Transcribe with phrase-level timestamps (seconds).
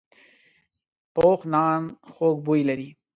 [1.15, 1.81] پوخ نان
[2.13, 2.89] خوږ بوی لري